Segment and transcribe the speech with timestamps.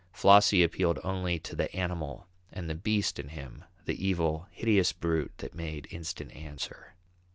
[0.13, 5.33] Flossie appealed only to the animal and the beast in him, the evil, hideous brute
[5.37, 6.95] that made instant answer.